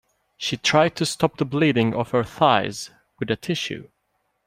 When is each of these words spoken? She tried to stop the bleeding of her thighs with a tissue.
She 0.35 0.57
tried 0.57 0.95
to 0.95 1.05
stop 1.05 1.37
the 1.37 1.45
bleeding 1.45 1.93
of 1.93 2.09
her 2.09 2.23
thighs 2.23 2.89
with 3.19 3.29
a 3.29 3.35
tissue. 3.35 3.89